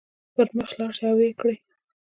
پر 0.33 0.45
مخ 0.55 0.69
لاړ 0.77 0.91
شئ 0.97 1.03
او 1.09 1.15
ويې 1.19 1.31
کړئ. 1.39 1.55